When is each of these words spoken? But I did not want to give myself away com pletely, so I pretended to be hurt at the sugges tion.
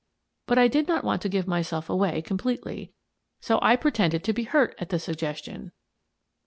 But 0.47 0.57
I 0.57 0.67
did 0.67 0.87
not 0.87 1.03
want 1.03 1.21
to 1.21 1.29
give 1.29 1.45
myself 1.45 1.87
away 1.87 2.23
com 2.23 2.39
pletely, 2.39 2.89
so 3.39 3.59
I 3.61 3.75
pretended 3.75 4.23
to 4.23 4.33
be 4.33 4.45
hurt 4.45 4.73
at 4.79 4.89
the 4.89 4.97
sugges 4.97 5.43
tion. 5.43 5.73